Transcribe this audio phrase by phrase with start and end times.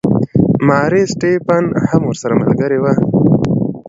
[0.67, 2.93] ماري سټیفن هم ورسره ملګرې وه.